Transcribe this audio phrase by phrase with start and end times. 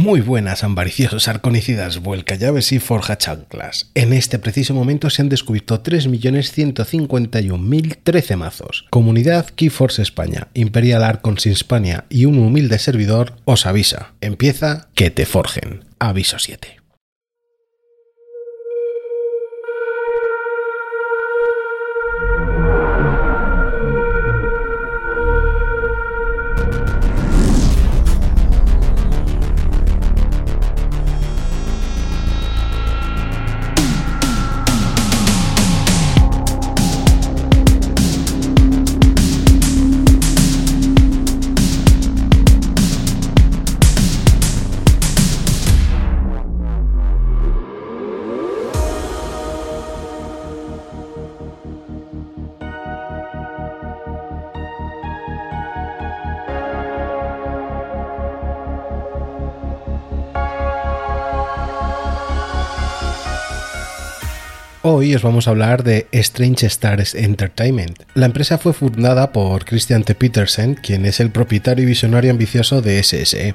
[0.00, 3.90] Muy buenas, ambariciosos arconicidas, vuelca llaves y forja chanclas.
[3.94, 8.86] En este preciso momento se han descubierto 3.151.013 mazos.
[8.88, 14.14] Comunidad Keyforce España, Imperial Arcons Hispania y un humilde servidor os avisa.
[14.22, 15.84] Empieza que te forjen.
[15.98, 16.79] Aviso 7.
[64.92, 68.02] Hoy os vamos a hablar de Strange Stars Entertainment.
[68.14, 70.16] La empresa fue fundada por Christian T.
[70.16, 73.54] Petersen, quien es el propietario y visionario ambicioso de SSE.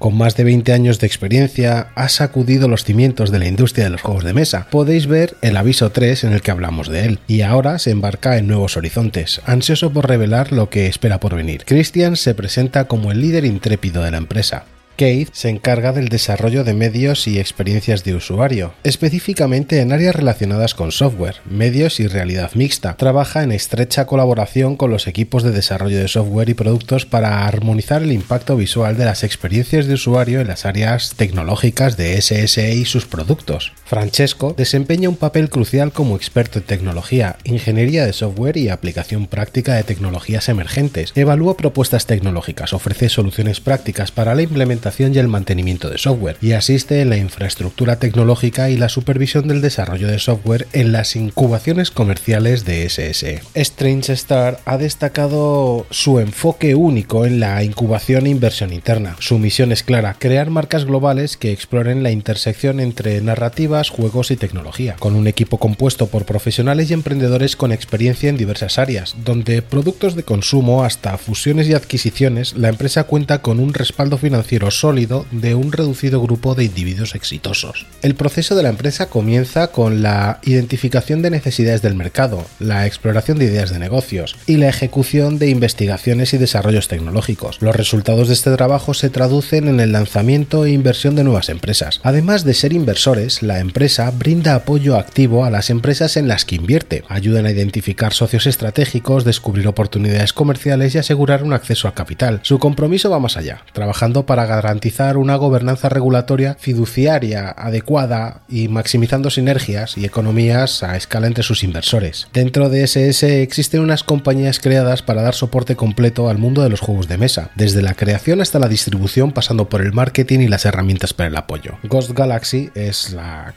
[0.00, 3.90] Con más de 20 años de experiencia, ha sacudido los cimientos de la industria de
[3.90, 4.66] los juegos de mesa.
[4.68, 8.36] Podéis ver el aviso 3 en el que hablamos de él, y ahora se embarca
[8.36, 11.62] en nuevos horizontes, ansioso por revelar lo que espera por venir.
[11.64, 14.64] Christian se presenta como el líder intrépido de la empresa.
[14.96, 20.74] Keith se encarga del desarrollo de medios y experiencias de usuario, específicamente en áreas relacionadas
[20.74, 22.96] con software, medios y realidad mixta.
[22.96, 28.02] Trabaja en estrecha colaboración con los equipos de desarrollo de software y productos para armonizar
[28.02, 32.86] el impacto visual de las experiencias de usuario en las áreas tecnológicas de SSE y
[32.86, 33.72] sus productos.
[33.84, 39.74] Francesco desempeña un papel crucial como experto en tecnología, ingeniería de software y aplicación práctica
[39.74, 41.12] de tecnologías emergentes.
[41.14, 46.52] Evalúa propuestas tecnológicas, ofrece soluciones prácticas para la implementación y el mantenimiento de software, y
[46.52, 51.90] asiste en la infraestructura tecnológica y la supervisión del desarrollo de software en las incubaciones
[51.90, 53.42] comerciales de SSE.
[53.54, 59.16] Strange Star ha destacado su enfoque único en la incubación e inversión interna.
[59.18, 64.36] Su misión es clara, crear marcas globales que exploren la intersección entre narrativas, juegos y
[64.36, 69.62] tecnología, con un equipo compuesto por profesionales y emprendedores con experiencia en diversas áreas, donde
[69.62, 75.26] productos de consumo hasta fusiones y adquisiciones, la empresa cuenta con un respaldo financiero sólido
[75.30, 77.86] de un reducido grupo de individuos exitosos.
[78.02, 83.38] El proceso de la empresa comienza con la identificación de necesidades del mercado, la exploración
[83.38, 87.60] de ideas de negocios y la ejecución de investigaciones y desarrollos tecnológicos.
[87.60, 92.00] Los resultados de este trabajo se traducen en el lanzamiento e inversión de nuevas empresas.
[92.02, 96.56] Además de ser inversores, la empresa brinda apoyo activo a las empresas en las que
[96.56, 102.40] invierte, ayudan a identificar socios estratégicos, descubrir oportunidades comerciales y asegurar un acceso al capital.
[102.42, 109.30] Su compromiso va más allá, trabajando para garantizar una gobernanza regulatoria fiduciaria adecuada y maximizando
[109.30, 112.26] sinergias y economías a escala entre sus inversores.
[112.32, 116.80] Dentro de SS existen unas compañías creadas para dar soporte completo al mundo de los
[116.80, 120.64] juegos de mesa, desde la creación hasta la distribución pasando por el marketing y las
[120.64, 121.78] herramientas para el apoyo.
[121.84, 123.16] Ghost Galaxy es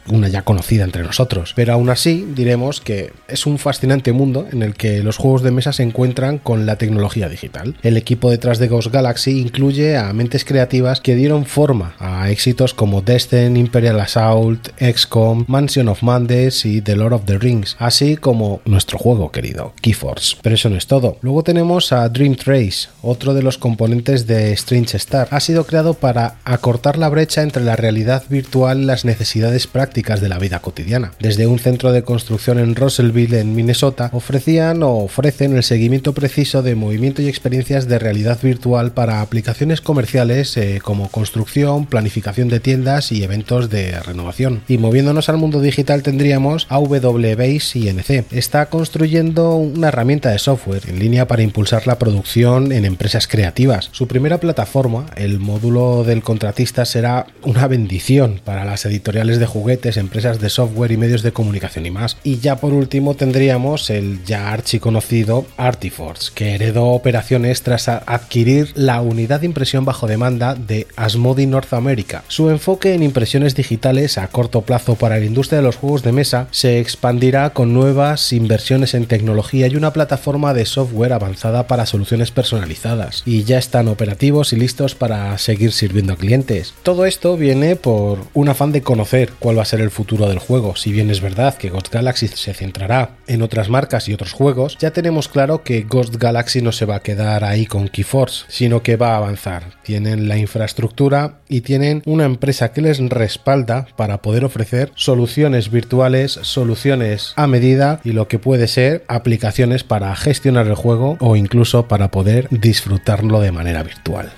[0.09, 4.62] una ya conocida entre nosotros, pero aún así diremos que es un fascinante mundo en
[4.62, 7.75] el que los juegos de mesa se encuentran con la tecnología digital.
[7.81, 12.74] El equipo detrás de Ghost Galaxy incluye a mentes creativas que dieron forma a éxitos
[12.74, 18.18] como Destiny, Imperial Assault, XCOM, Mansion of Mandes y The Lord of the Rings, así
[18.18, 20.38] como nuestro juego querido, Keyforce.
[20.42, 21.18] Pero eso no es todo.
[21.22, 25.28] Luego tenemos a Dream Trace, otro de los componentes de Strange Star.
[25.32, 30.22] Ha sido creado para acortar la brecha entre la realidad virtual y las necesidades prácticas
[30.22, 31.14] de la vida cotidiana.
[31.20, 36.62] Desde un centro de construcción en Russellville, en Minnesota, ofrecían o ofrecen el seguimiento preciso
[36.62, 42.60] de movimiento y experiencias de realidad virtual para aplicaciones comerciales eh, como construcción, planificación de
[42.60, 44.64] tiendas y eventos de renovación.
[44.68, 48.26] Y moviéndonos al mundo digital tendríamos AW Base INC.
[48.32, 53.90] Está construyendo una herramienta de software en línea para impulsar la producción en empresas creativas.
[53.92, 59.96] Su primera plataforma, el módulo del contratista, será una bendición para las editoriales de juguetes,
[59.98, 62.18] empresas de software y medios de comunicación y más.
[62.24, 69.02] Y ya por último tendríamos el ya archiconocido Artiforce, que heredó operaciones tras adquirir la
[69.02, 72.24] unidad de impresión bajo demanda de Asmodi North America.
[72.28, 76.12] Su enfoque en impresiones digitales a corto plazo para la industria de los juegos de
[76.12, 81.86] mesa se expandirá con nuevas inversiones en tecnología y una plataforma de software avanzada para
[81.86, 86.74] soluciones personalizadas, y ya están operativos y listos para seguir sirviendo a clientes.
[86.84, 90.40] Todo esto viene por un afán de conocer cuál va a ser el futuro del
[90.40, 90.75] juego.
[90.75, 94.78] Si bien es verdad que Ghost Galaxy se centrará en otras marcas y otros juegos,
[94.80, 98.84] ya tenemos claro que Ghost Galaxy no se va a quedar ahí con Keyforce, sino
[98.84, 99.78] que va a avanzar.
[99.84, 105.72] Tienen la infraestructura infraestructura y tienen una empresa que les respalda para poder ofrecer soluciones
[105.72, 111.38] virtuales, soluciones a medida y lo que puede ser aplicaciones para gestionar el juego o
[111.38, 114.34] incluso para poder disfrutarlo de manera virtual.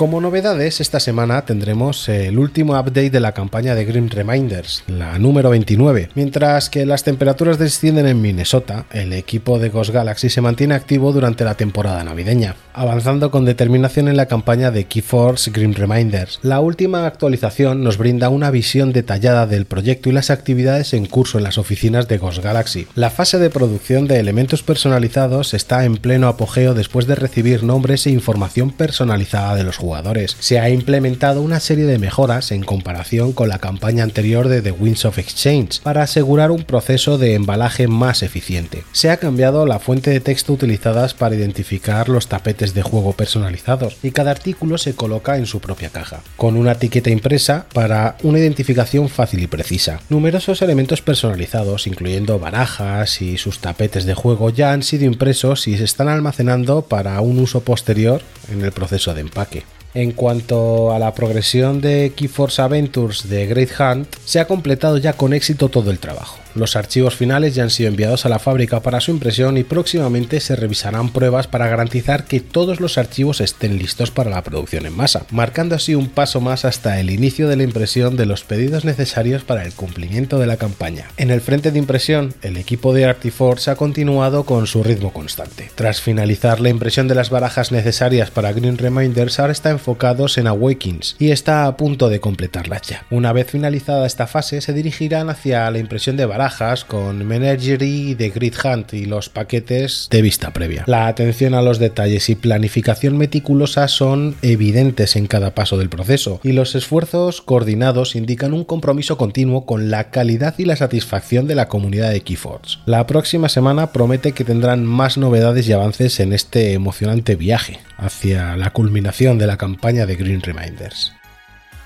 [0.00, 5.18] Como novedades, esta semana tendremos el último update de la campaña de Grim Reminders, la
[5.18, 6.08] número 29.
[6.14, 11.12] Mientras que las temperaturas descienden en Minnesota, el equipo de Ghost Galaxy se mantiene activo
[11.12, 16.38] durante la temporada navideña, avanzando con determinación en la campaña de Keyforce Grim Reminders.
[16.40, 21.36] La última actualización nos brinda una visión detallada del proyecto y las actividades en curso
[21.36, 22.86] en las oficinas de Ghost Galaxy.
[22.94, 28.06] La fase de producción de elementos personalizados está en pleno apogeo después de recibir nombres
[28.06, 29.89] e información personalizada de los jugadores
[30.38, 34.72] se ha implementado una serie de mejoras en comparación con la campaña anterior de The
[34.72, 38.84] Winds of Exchange para asegurar un proceso de embalaje más eficiente.
[38.92, 43.96] Se ha cambiado la fuente de texto utilizadas para identificar los tapetes de juego personalizados
[44.02, 48.38] y cada artículo se coloca en su propia caja, con una etiqueta impresa para una
[48.38, 50.00] identificación fácil y precisa.
[50.08, 55.76] Numerosos elementos personalizados, incluyendo barajas y sus tapetes de juego, ya han sido impresos y
[55.76, 58.22] se están almacenando para un uso posterior
[58.52, 59.64] en el proceso de empaque.
[59.92, 65.14] En cuanto a la progresión de Keyforce Adventures de Great Hunt, se ha completado ya
[65.14, 66.38] con éxito todo el trabajo.
[66.54, 70.40] Los archivos finales ya han sido enviados a la fábrica para su impresión y próximamente
[70.40, 74.96] se revisarán pruebas para garantizar que todos los archivos estén listos para la producción en
[74.96, 78.84] masa, marcando así un paso más hasta el inicio de la impresión de los pedidos
[78.84, 81.06] necesarios para el cumplimiento de la campaña.
[81.16, 85.70] En el frente de impresión, el equipo de Artiforce ha continuado con su ritmo constante.
[85.76, 90.48] Tras finalizar la impresión de las barajas necesarias para Green Reminders, ahora está enfocados en
[90.48, 93.06] Awakens y está a punto de completarla ya.
[93.10, 96.39] Una vez finalizada esta fase, se dirigirán hacia la impresión de barajas
[96.86, 100.84] con Menagerie de Grid Hunt y los paquetes de vista previa.
[100.86, 106.40] La atención a los detalles y planificación meticulosa son evidentes en cada paso del proceso
[106.42, 111.56] y los esfuerzos coordinados indican un compromiso continuo con la calidad y la satisfacción de
[111.56, 112.78] la comunidad de Keyforce.
[112.86, 118.56] La próxima semana promete que tendrán más novedades y avances en este emocionante viaje hacia
[118.56, 121.12] la culminación de la campaña de Green Reminders.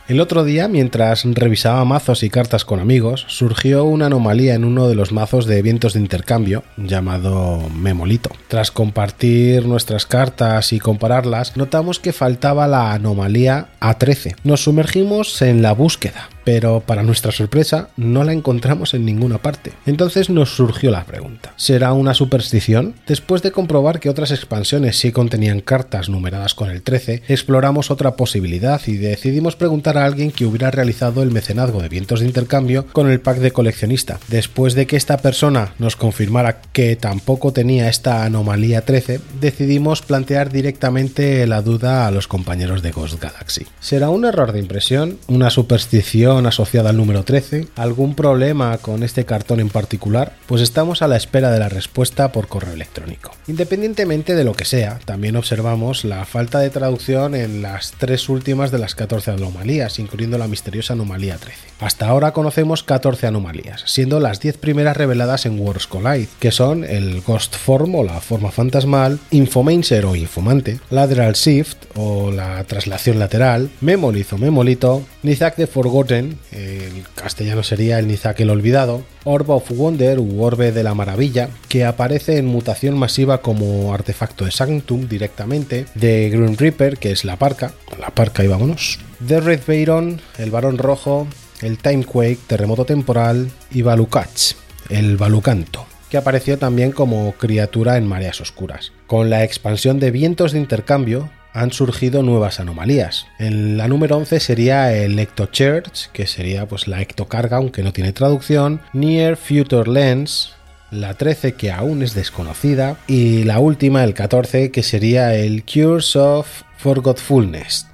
[0.07, 4.87] El otro día, mientras revisaba mazos y cartas con amigos, surgió una anomalía en uno
[4.87, 8.29] de los mazos de vientos de intercambio llamado Memolito.
[8.49, 14.37] Tras compartir nuestras cartas y compararlas, notamos que faltaba la anomalía A13.
[14.45, 19.73] Nos sumergimos en la búsqueda, pero para nuestra sorpresa no la encontramos en ninguna parte.
[19.87, 22.95] Entonces nos surgió la pregunta, ¿será una superstición?
[23.07, 28.17] Después de comprobar que otras expansiones sí contenían cartas numeradas con el 13, exploramos otra
[28.17, 32.87] posibilidad y decidimos preguntar a alguien que hubiera realizado el mecenazgo de vientos de intercambio
[32.93, 34.19] con el pack de coleccionista.
[34.29, 40.51] Después de que esta persona nos confirmara que tampoco tenía esta anomalía 13, decidimos plantear
[40.51, 43.67] directamente la duda a los compañeros de Ghost Galaxy.
[43.81, 45.19] ¿Será un error de impresión?
[45.29, 46.34] ¿Una superstición?
[46.39, 51.17] Asociada al número 13, algún problema con este cartón en particular, pues estamos a la
[51.17, 53.33] espera de la respuesta por correo electrónico.
[53.47, 58.71] Independientemente de lo que sea, también observamos la falta de traducción en las tres últimas
[58.71, 61.59] de las 14 anomalías, incluyendo la misteriosa anomalía 13.
[61.81, 66.85] Hasta ahora conocemos 14 anomalías, siendo las 10 primeras reveladas en Wars Collide, que son
[66.85, 73.19] el Ghost Form o la forma fantasmal, Infomancer o Infomante, Lateral Shift o la traslación
[73.19, 79.49] lateral, Memolith o Memolito, Nizak the Forgotten, el castellano sería el Nizak el Olvidado, Orb
[79.49, 84.51] of Wonder u Orbe de la Maravilla, que aparece en mutación masiva como artefacto de
[84.51, 89.61] Sanctum directamente, de Green Reaper, que es la parca, la parca y vámonos, The Red
[89.67, 91.27] Baron, el Barón Rojo,
[91.63, 94.53] el Timequake, Terremoto Temporal y Balukach,
[94.91, 98.93] el Balucanto que apareció también como criatura en mareas oscuras.
[99.09, 103.27] Con la expansión de vientos de intercambio, han surgido nuevas anomalías.
[103.39, 108.13] En la número 11 sería el Ectochurch, que sería pues la ectocarga, aunque no tiene
[108.13, 110.53] traducción, Near Future Lens,
[110.91, 116.17] la 13 que aún es desconocida y la última, el 14, que sería el Cures
[116.17, 117.87] of Forgetfulness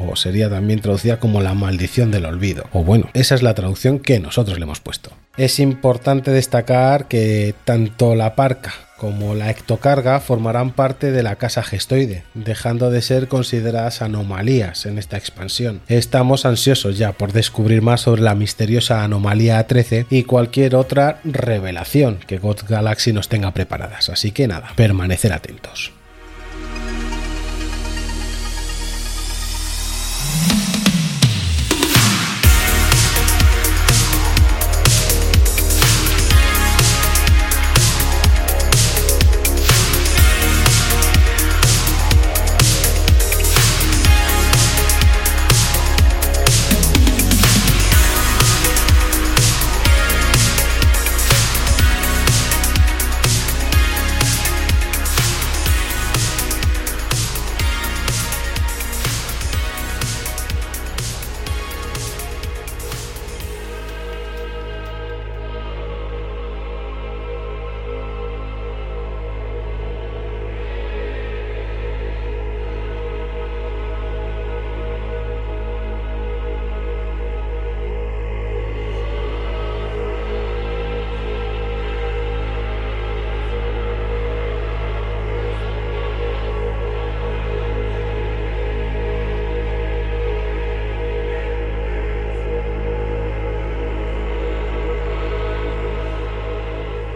[0.00, 2.64] o sería también traducida como la maldición del olvido.
[2.72, 5.10] O bueno, esa es la traducción que nosotros le hemos puesto.
[5.36, 11.62] Es importante destacar que tanto la parca como la ectocarga formarán parte de la casa
[11.62, 15.80] gestoide, dejando de ser consideradas anomalías en esta expansión.
[15.88, 22.18] Estamos ansiosos ya por descubrir más sobre la misteriosa anomalía A13 y cualquier otra revelación
[22.26, 25.92] que God Galaxy nos tenga preparadas, así que nada, permanecer atentos.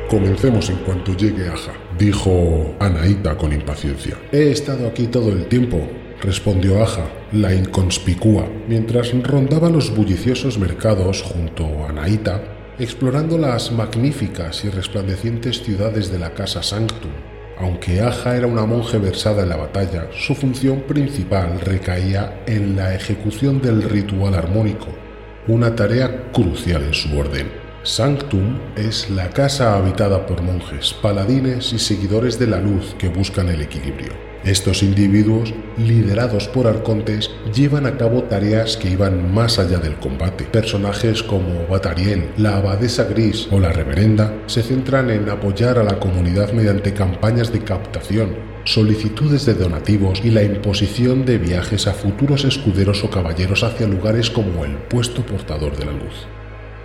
[0.08, 4.16] Comencemos en cuanto llegue Aja, dijo Anaita con impaciencia.
[4.32, 5.86] He estado aquí todo el tiempo,
[6.22, 12.42] respondió Aja, la inconspicua, mientras rondaba los bulliciosos mercados junto a Anaita,
[12.78, 17.10] explorando las magníficas y resplandecientes ciudades de la casa Sanctum.
[17.58, 22.94] Aunque Aja era una monje versada en la batalla, su función principal recaía en la
[22.94, 24.86] ejecución del ritual armónico,
[25.48, 27.57] una tarea crucial en su orden.
[27.84, 33.48] Sanctum es la casa habitada por monjes, paladines y seguidores de la luz que buscan
[33.48, 34.12] el equilibrio.
[34.44, 40.44] Estos individuos, liderados por arcontes, llevan a cabo tareas que iban más allá del combate.
[40.44, 46.00] Personajes como Batariel, la abadesa gris o la reverenda se centran en apoyar a la
[46.00, 52.44] comunidad mediante campañas de captación, solicitudes de donativos y la imposición de viajes a futuros
[52.44, 56.26] escuderos o caballeros hacia lugares como el puesto portador de la luz.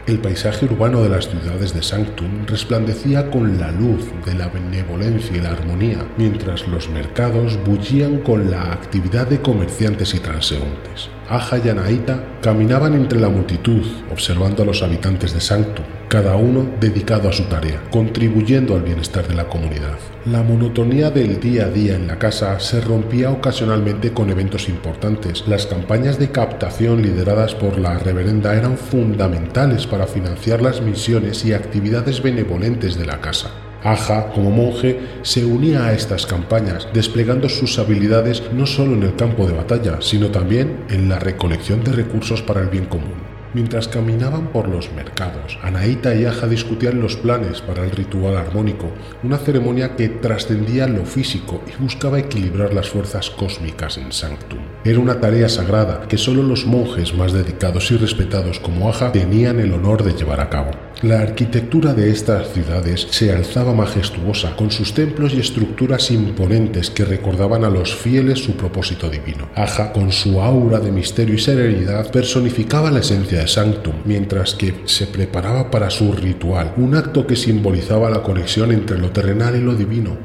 [0.05, 5.37] El paisaje urbano de las ciudades de Sanctum resplandecía con la luz de la benevolencia
[5.37, 11.09] y la armonía, mientras los mercados bullían con la actividad de comerciantes y transeúntes.
[11.29, 16.69] Aja y Anaita caminaban entre la multitud, observando a los habitantes de Sanctum, cada uno
[16.81, 19.97] dedicado a su tarea, contribuyendo al bienestar de la comunidad.
[20.25, 25.45] La monotonía del día a día en la casa se rompía ocasionalmente con eventos importantes.
[25.49, 31.51] Las campañas de captación lideradas por la reverenda eran fundamentales para financiar las misiones y
[31.51, 33.51] actividades benevolentes de la casa.
[33.83, 39.17] Aja, como monje, se unía a estas campañas, desplegando sus habilidades no solo en el
[39.17, 43.42] campo de batalla, sino también en la recolección de recursos para el bien común.
[43.53, 48.91] Mientras caminaban por los mercados, Anaíta y Aja discutían los planes para el ritual armónico,
[49.21, 54.59] una ceremonia que trascendía lo físico y buscaba equilibrar las fuerzas cósmicas en Sanctum.
[54.83, 59.59] Era una tarea sagrada que solo los monjes más dedicados y respetados como Aja tenían
[59.59, 60.71] el honor de llevar a cabo.
[61.03, 67.03] La arquitectura de estas ciudades se alzaba majestuosa, con sus templos y estructuras imponentes que
[67.03, 69.49] recordaban a los fieles su propósito divino.
[69.53, 74.75] Aja, con su aura de misterio y serenidad, personificaba la esencia de Sanctum, mientras que
[74.85, 79.59] se preparaba para su ritual, un acto que simbolizaba la conexión entre lo terrenal y
[79.59, 80.17] lo divino.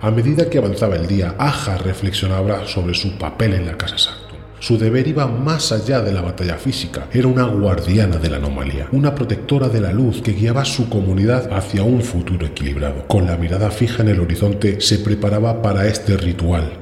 [0.00, 4.27] A medida que avanzaba el día, Aja reflexionaba sobre su papel en la Casa Sanctum.
[4.60, 7.08] Su deber iba más allá de la batalla física.
[7.12, 10.88] Era una guardiana de la anomalía, una protectora de la luz que guiaba a su
[10.88, 13.06] comunidad hacia un futuro equilibrado.
[13.06, 16.72] Con la mirada fija en el horizonte, se preparaba para este ritual.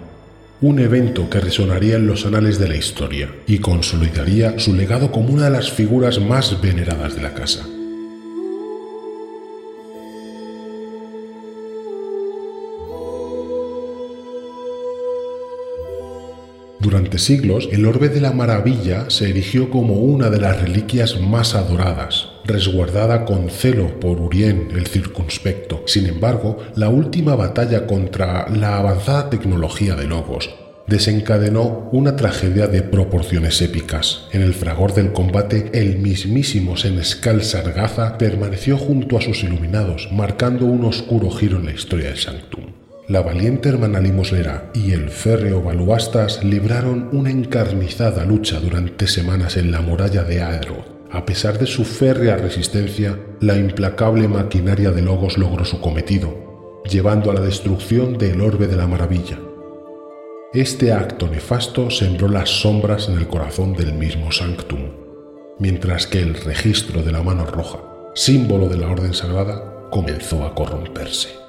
[0.62, 5.28] Un evento que resonaría en los anales de la historia y consolidaría su legado como
[5.28, 7.66] una de las figuras más veneradas de la casa.
[16.96, 21.54] Durante siglos, el Orbe de la Maravilla se erigió como una de las reliquias más
[21.54, 25.82] adoradas, resguardada con celo por Urien el circunspecto.
[25.84, 30.48] Sin embargo, la última batalla contra la avanzada tecnología de Logos
[30.86, 34.28] desencadenó una tragedia de proporciones épicas.
[34.32, 40.64] En el fragor del combate, el mismísimo Senescal Sargaza permaneció junto a sus iluminados, marcando
[40.64, 42.75] un oscuro giro en la historia de Sanctum
[43.08, 49.70] la valiente hermana limosnera y el férreo Baluastas libraron una encarnizada lucha durante semanas en
[49.70, 50.86] la muralla de Aeroth.
[51.12, 57.30] A pesar de su férrea resistencia, la implacable maquinaria de Logos logró su cometido, llevando
[57.30, 59.38] a la destrucción del Orbe de la Maravilla.
[60.52, 64.80] Este acto nefasto sembró las sombras en el corazón del mismo Sanctum,
[65.60, 67.78] mientras que el registro de la mano roja,
[68.16, 71.45] símbolo de la Orden Sagrada, comenzó a corromperse.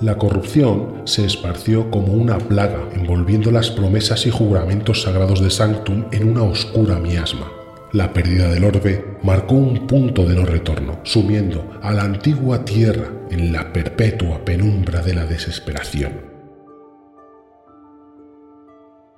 [0.00, 6.04] La corrupción se esparció como una plaga, envolviendo las promesas y juramentos sagrados de Sanctum
[6.12, 7.50] en una oscura miasma.
[7.92, 13.10] La pérdida del orbe marcó un punto de no retorno, sumiendo a la antigua tierra
[13.30, 16.12] en la perpetua penumbra de la desesperación.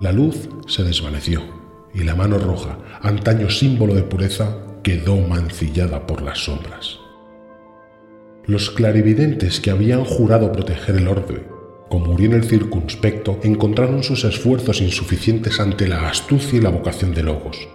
[0.00, 1.42] La luz se desvaneció
[1.92, 7.00] y la mano roja, antaño símbolo de pureza, quedó mancillada por las sombras.
[8.46, 11.44] Los clarividentes que habían jurado proteger el orbe,
[11.90, 17.12] como murió en el circunspecto, encontraron sus esfuerzos insuficientes ante la astucia y la vocación
[17.12, 17.68] de Logos.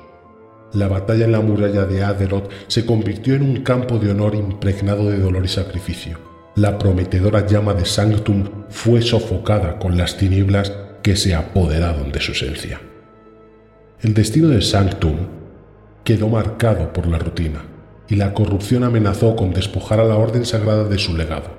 [0.73, 5.09] La batalla en la muralla de Aderoth se convirtió en un campo de honor impregnado
[5.09, 6.17] de dolor y sacrificio.
[6.55, 12.31] La prometedora llama de Sanctum fue sofocada con las tinieblas que se apoderaron de su
[12.31, 12.81] esencia.
[14.01, 15.15] El destino de Sanctum
[16.03, 17.74] quedó marcado por la rutina
[18.07, 21.49] y la corrupción amenazó con despojar a la orden sagrada de su legado.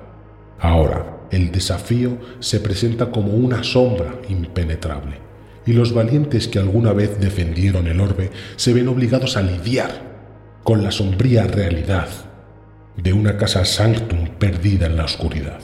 [0.59, 5.19] Ahora, el desafío se presenta como una sombra impenetrable,
[5.65, 10.07] y los valientes que alguna vez defendieron el orbe se ven obligados a lidiar
[10.63, 12.07] con la sombría realidad
[12.95, 15.59] de una casa sanctum perdida en la oscuridad.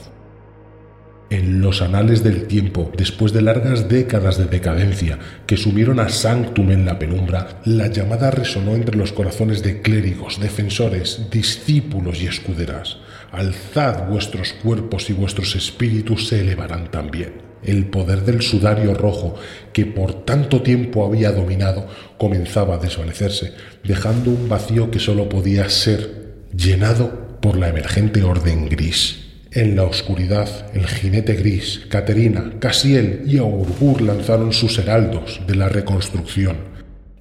[1.34, 6.70] En los anales del tiempo, después de largas décadas de decadencia que sumieron a Sanctum
[6.70, 12.98] en la penumbra, la llamada resonó entre los corazones de clérigos, defensores, discípulos y escuderas.
[13.32, 17.42] Alzad vuestros cuerpos y vuestros espíritus se elevarán también.
[17.64, 19.34] El poder del sudario rojo,
[19.74, 21.88] que por tanto tiempo había dominado,
[22.20, 28.70] comenzaba a desvanecerse, dejando un vacío que sólo podía ser llenado por la emergente orden
[28.70, 29.33] gris.
[29.56, 35.70] En la oscuridad, el jinete gris, Caterina, Casiel y Aurgur lanzaron sus heraldos de la
[35.70, 36.58] reconstrucción.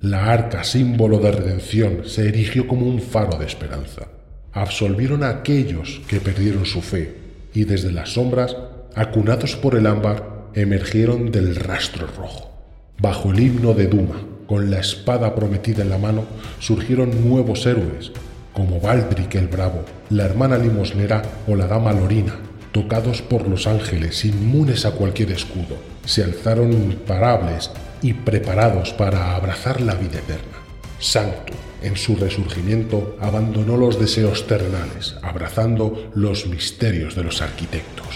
[0.00, 4.08] La arca, símbolo de redención, se erigió como un faro de esperanza.
[4.52, 7.16] Absolvieron a aquellos que perdieron su fe,
[7.52, 8.56] y desde las sombras,
[8.94, 12.50] acunados por el ámbar, emergieron del rastro rojo.
[12.98, 16.24] Bajo el himno de Duma, con la espada prometida en la mano,
[16.60, 18.10] surgieron nuevos héroes,
[18.52, 22.34] como Baldric el Bravo, la hermana limosnera o la dama Lorina,
[22.72, 27.70] tocados por los ángeles, inmunes a cualquier escudo, se alzaron imparables
[28.02, 30.58] y preparados para abrazar la vida eterna.
[30.98, 38.06] Sancto, en su resurgimiento, abandonó los deseos terrenales, abrazando los misterios de los arquitectos.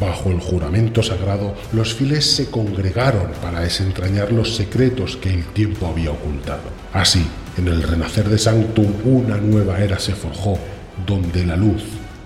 [0.00, 5.86] Bajo el juramento sagrado, los fieles se congregaron para desentrañar los secretos que el tiempo
[5.86, 6.62] había ocultado.
[6.92, 7.26] Así,
[7.58, 10.58] en el renacer de Sanctum una nueva era se forjó,
[11.06, 11.82] donde la luz,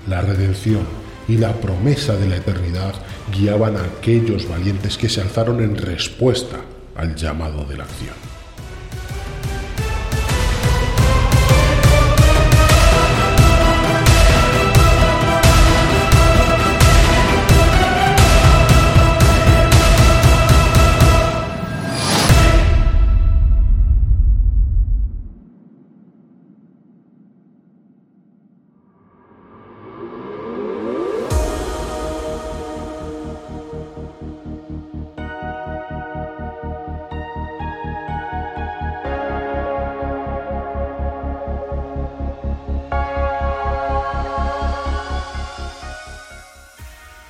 [0.08, 0.86] la redención
[1.28, 2.94] y la promesa de la eternidad
[3.32, 6.58] guiaban a aquellos valientes que se alzaron en respuesta
[6.94, 8.25] al llamado de la acción.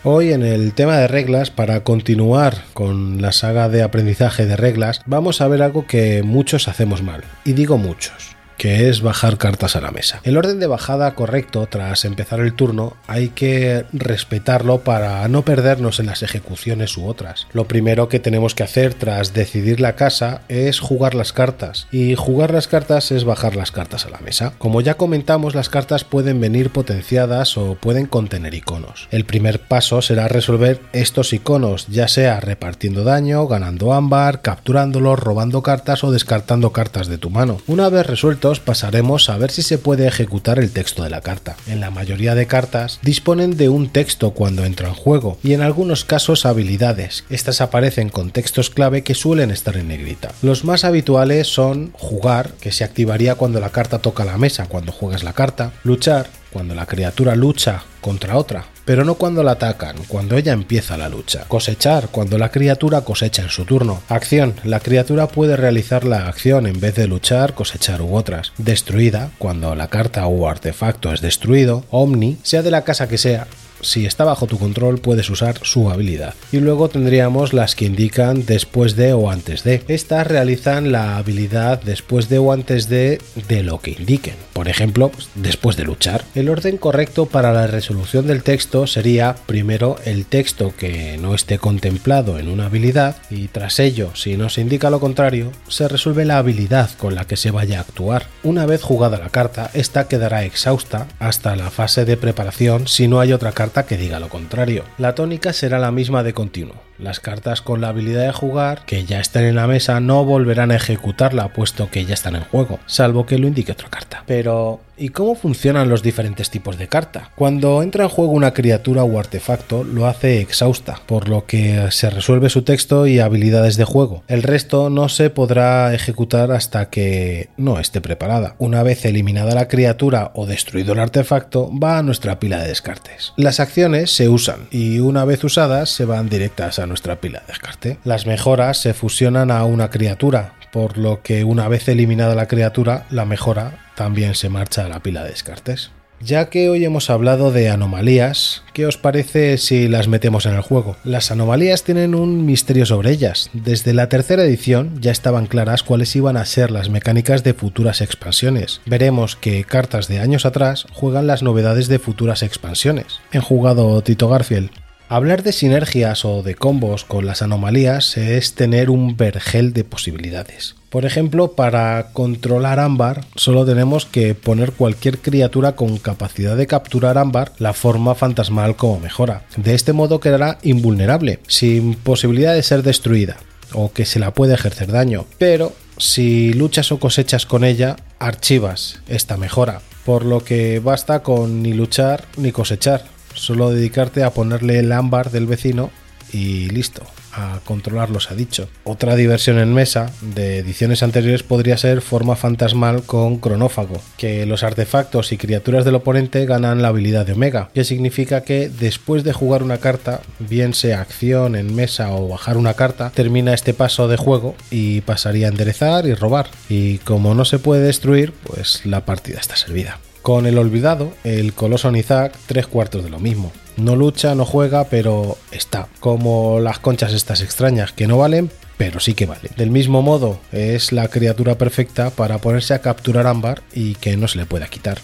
[0.08, 5.02] Hoy en el tema de reglas, para continuar con la saga de aprendizaje de reglas,
[5.04, 7.24] vamos a ver algo que muchos hacemos mal.
[7.44, 10.20] Y digo muchos que es bajar cartas a la mesa.
[10.24, 16.00] El orden de bajada correcto tras empezar el turno hay que respetarlo para no perdernos
[16.00, 17.46] en las ejecuciones u otras.
[17.52, 22.14] Lo primero que tenemos que hacer tras decidir la casa es jugar las cartas y
[22.14, 24.52] jugar las cartas es bajar las cartas a la mesa.
[24.58, 29.08] Como ya comentamos, las cartas pueden venir potenciadas o pueden contener iconos.
[29.10, 35.62] El primer paso será resolver estos iconos, ya sea repartiendo daño, ganando ámbar, capturándolos, robando
[35.62, 37.58] cartas o descartando cartas de tu mano.
[37.66, 41.56] Una vez resuelto pasaremos a ver si se puede ejecutar el texto de la carta.
[41.66, 45.62] En la mayoría de cartas disponen de un texto cuando entra en juego y en
[45.62, 47.24] algunos casos habilidades.
[47.28, 50.32] Estas aparecen con textos clave que suelen estar en negrita.
[50.42, 54.92] Los más habituales son jugar, que se activaría cuando la carta toca la mesa cuando
[54.92, 59.96] juegas la carta, luchar, cuando la criatura lucha contra otra, pero no cuando la atacan,
[60.08, 61.44] cuando ella empieza la lucha.
[61.48, 64.00] Cosechar, cuando la criatura cosecha en su turno.
[64.08, 68.52] Acción, la criatura puede realizar la acción en vez de luchar, cosechar u otras.
[68.56, 71.84] Destruida, cuando la carta o artefacto es destruido.
[71.90, 73.48] Omni, sea de la casa que sea,
[73.86, 76.34] si está bajo tu control puedes usar su habilidad.
[76.52, 79.82] Y luego tendríamos las que indican después de o antes de.
[79.88, 84.34] Estas realizan la habilidad después de o antes de de lo que indiquen.
[84.52, 86.24] Por ejemplo, pues, después de luchar.
[86.34, 91.58] El orden correcto para la resolución del texto sería primero el texto que no esté
[91.58, 96.24] contemplado en una habilidad y tras ello, si no se indica lo contrario, se resuelve
[96.24, 98.26] la habilidad con la que se vaya a actuar.
[98.42, 103.20] Una vez jugada la carta, esta quedará exhausta hasta la fase de preparación si no
[103.20, 104.84] hay otra carta que diga lo contrario.
[104.96, 106.85] La tónica será la misma de continuo.
[106.98, 110.70] Las cartas con la habilidad de jugar, que ya estén en la mesa, no volverán
[110.70, 114.24] a ejecutarla puesto que ya están en juego, salvo que lo indique otra carta.
[114.26, 117.30] Pero, ¿y cómo funcionan los diferentes tipos de carta?
[117.36, 122.10] Cuando entra en juego una criatura o artefacto, lo hace exhausta, por lo que se
[122.10, 124.22] resuelve su texto y habilidades de juego.
[124.26, 128.54] El resto no se podrá ejecutar hasta que no esté preparada.
[128.58, 133.32] Una vez eliminada la criatura o destruido el artefacto, va a nuestra pila de descartes.
[133.36, 137.46] Las acciones se usan y una vez usadas se van directas a nuestra pila de
[137.48, 137.98] descarte.
[138.04, 143.06] Las mejoras se fusionan a una criatura, por lo que una vez eliminada la criatura,
[143.10, 145.90] la mejora también se marcha a la pila de descartes.
[146.20, 150.62] Ya que hoy hemos hablado de anomalías, ¿qué os parece si las metemos en el
[150.62, 150.96] juego?
[151.04, 153.50] Las anomalías tienen un misterio sobre ellas.
[153.52, 158.00] Desde la tercera edición ya estaban claras cuáles iban a ser las mecánicas de futuras
[158.00, 158.80] expansiones.
[158.86, 163.20] Veremos que cartas de años atrás juegan las novedades de futuras expansiones.
[163.30, 164.70] En jugado Tito Garfield.
[165.08, 170.74] Hablar de sinergias o de combos con las anomalías es tener un vergel de posibilidades.
[170.90, 177.18] Por ejemplo, para controlar ámbar solo tenemos que poner cualquier criatura con capacidad de capturar
[177.18, 179.44] ámbar la forma fantasmal como mejora.
[179.56, 183.36] De este modo quedará invulnerable, sin posibilidad de ser destruida
[183.72, 185.26] o que se la puede ejercer daño.
[185.38, 189.82] Pero si luchas o cosechas con ella, archivas esta mejora.
[190.04, 195.30] Por lo que basta con ni luchar ni cosechar solo dedicarte a ponerle el ámbar
[195.30, 195.90] del vecino
[196.32, 198.68] y listo, a controlarlos ha dicho.
[198.84, 204.62] Otra diversión en mesa de ediciones anteriores podría ser forma fantasmal con cronófago, que los
[204.62, 209.32] artefactos y criaturas del oponente ganan la habilidad de Omega, que significa que después de
[209.32, 214.08] jugar una carta, bien sea acción en mesa o bajar una carta, termina este paso
[214.08, 216.48] de juego y pasaría a enderezar y robar.
[216.68, 220.00] Y como no se puede destruir, pues la partida está servida.
[220.26, 223.52] Con el olvidado, el coloso Nizak, tres cuartos de lo mismo.
[223.76, 225.86] No lucha, no juega, pero está.
[226.00, 229.52] Como las conchas estas extrañas que no valen, pero sí que valen.
[229.56, 234.26] Del mismo modo, es la criatura perfecta para ponerse a capturar ámbar y que no
[234.26, 234.98] se le pueda quitar.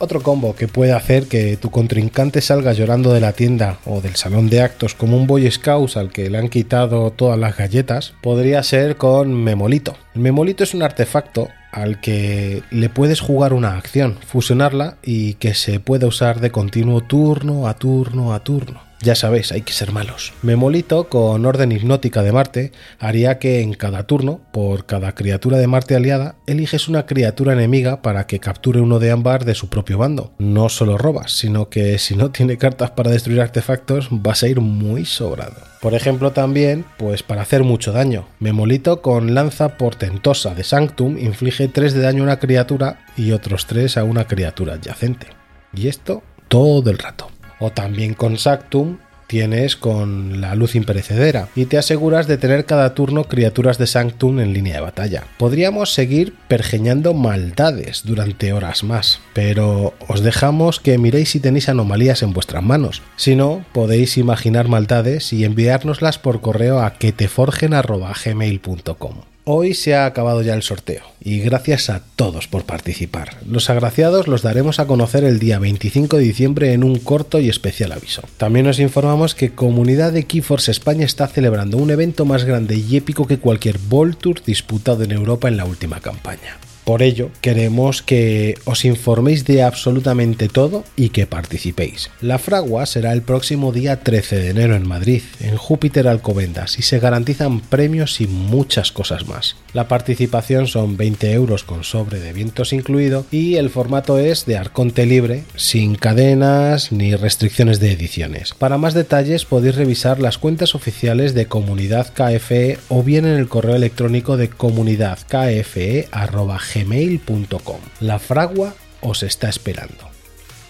[0.00, 4.14] Otro combo que puede hacer que tu contrincante salga llorando de la tienda o del
[4.14, 8.14] salón de actos como un Boy Scout al que le han quitado todas las galletas
[8.22, 9.96] podría ser con Memolito.
[10.14, 15.54] El Memolito es un artefacto al que le puedes jugar una acción, fusionarla y que
[15.54, 18.87] se pueda usar de continuo turno a turno a turno.
[19.00, 20.32] Ya sabéis, hay que ser malos.
[20.42, 25.68] Memolito, con orden hipnótica de Marte, haría que en cada turno, por cada criatura de
[25.68, 29.98] Marte aliada, eliges una criatura enemiga para que capture uno de ámbar de su propio
[29.98, 30.32] bando.
[30.38, 34.60] No solo robas, sino que si no tiene cartas para destruir artefactos, vas a ir
[34.60, 35.56] muy sobrado.
[35.80, 38.26] Por ejemplo, también, pues para hacer mucho daño.
[38.40, 43.66] Memolito con lanza portentosa de Sanctum inflige 3 de daño a una criatura y otros
[43.66, 45.28] 3 a una criatura adyacente.
[45.72, 47.30] Y esto todo el rato.
[47.60, 52.94] O también con Sanctum tienes con la luz imperecedera y te aseguras de tener cada
[52.94, 55.22] turno criaturas de Sanctum en línea de batalla.
[55.36, 62.24] Podríamos seguir pergeñando maldades durante horas más, pero os dejamos que miréis si tenéis anomalías
[62.24, 63.02] en vuestras manos.
[63.16, 69.14] Si no, podéis imaginar maldades y enviárnoslas por correo a queteforgen.gmail.com.
[69.50, 73.38] Hoy se ha acabado ya el sorteo y gracias a todos por participar.
[73.46, 77.48] Los agraciados los daremos a conocer el día 25 de diciembre en un corto y
[77.48, 78.20] especial aviso.
[78.36, 82.94] También nos informamos que Comunidad de Keyforce España está celebrando un evento más grande y
[82.94, 86.58] épico que cualquier Ball Tour disputado en Europa en la última campaña.
[86.88, 92.08] Por ello, queremos que os informéis de absolutamente todo y que participéis.
[92.22, 96.82] La fragua será el próximo día 13 de enero en Madrid, en Júpiter Alcobendas, y
[96.82, 99.56] se garantizan premios y muchas cosas más.
[99.74, 104.56] La participación son 20 euros con sobre de vientos incluido y el formato es de
[104.56, 108.54] arconte libre, sin cadenas ni restricciones de ediciones.
[108.54, 113.48] Para más detalles podéis revisar las cuentas oficiales de Comunidad KFE o bien en el
[113.48, 117.80] correo electrónico de comunidadkfe.gmail gmail.com.
[118.00, 120.08] La fragua os está esperando.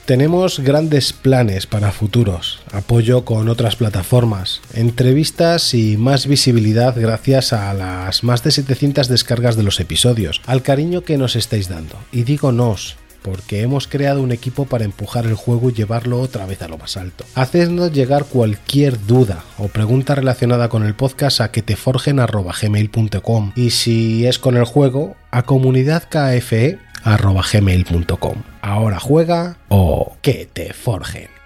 [0.09, 7.75] Tenemos grandes planes para futuros, apoyo con otras plataformas, entrevistas y más visibilidad gracias a
[7.75, 11.97] las más de 700 descargas de los episodios, al cariño que nos estáis dando.
[12.11, 16.47] Y digo nos, porque hemos creado un equipo para empujar el juego y llevarlo otra
[16.47, 17.25] vez a lo más alto.
[17.35, 23.71] Hacednos llegar cualquier duda o pregunta relacionada con el podcast a que te forgen@gmail.com y
[23.71, 28.43] si es con el juego a comunidadkfe.gmail.com.
[28.63, 31.38] Ahora juega o que te forjen.